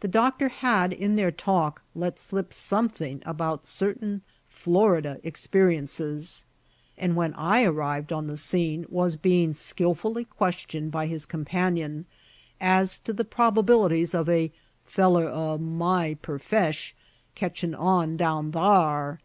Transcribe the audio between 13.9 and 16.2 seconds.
of "a feller o' my